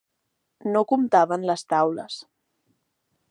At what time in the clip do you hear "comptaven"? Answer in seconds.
0.91-1.45